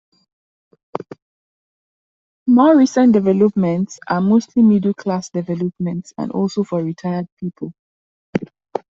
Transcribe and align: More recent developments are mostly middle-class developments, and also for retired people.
More 2.47 2.75
recent 2.75 3.13
developments 3.13 3.99
are 4.07 4.19
mostly 4.19 4.63
middle-class 4.63 5.29
developments, 5.29 6.11
and 6.17 6.31
also 6.31 6.63
for 6.63 6.83
retired 6.83 7.27
people. 7.39 7.71